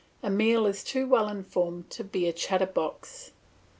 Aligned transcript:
Emile 0.23 0.65
is 0.65 0.83
too 0.83 1.05
well 1.05 1.27
informed 1.27 1.87
to 1.91 2.03
be 2.03 2.27
a 2.27 2.33
chatter 2.33 2.65
box. 2.65 3.29